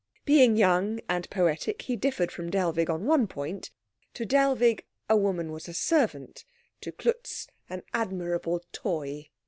[0.25, 3.69] Being young and poetic he differed from Dellwig on one point:
[4.15, 6.43] to Dellwig, woman was a servant;
[6.81, 9.29] to Klutz, an admirable toy.